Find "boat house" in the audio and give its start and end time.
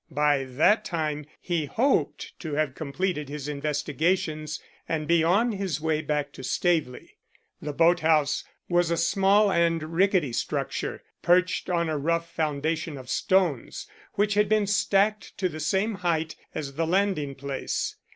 7.71-8.43